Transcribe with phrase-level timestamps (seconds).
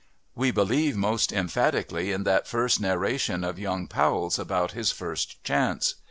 [0.33, 5.93] We believe most emphatically in that first narration of young Powell's about his first chance.